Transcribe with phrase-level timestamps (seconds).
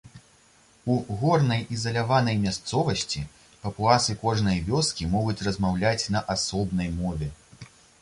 [0.93, 3.23] У горнай ізаляванай мясцовасці
[3.67, 7.35] папуасы кожнай вёскі могуць размаўляць на асобнай мове.